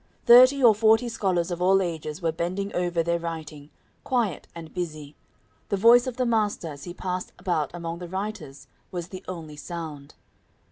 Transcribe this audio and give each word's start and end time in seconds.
Thirty 0.25 0.63
or 0.63 0.73
forty 0.73 1.07
scholars 1.09 1.51
of 1.51 1.61
all 1.61 1.79
ages 1.79 2.23
were 2.23 2.31
bending 2.31 2.73
over 2.73 3.03
their 3.03 3.19
writing, 3.19 3.69
quiet 4.03 4.47
and 4.55 4.73
busy; 4.73 5.15
the 5.69 5.77
voice 5.77 6.07
of 6.07 6.17
the 6.17 6.25
master, 6.25 6.69
as 6.69 6.85
he 6.85 6.93
passed 6.95 7.33
about 7.37 7.69
among 7.71 7.99
the 7.99 8.09
writers, 8.09 8.65
was 8.89 9.09
the 9.09 9.23
only 9.27 9.57
sound. 9.57 10.15